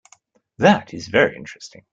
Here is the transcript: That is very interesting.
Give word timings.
That 0.57 0.95
is 0.95 1.09
very 1.09 1.35
interesting. 1.35 1.85